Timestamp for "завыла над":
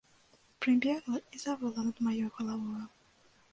1.45-1.97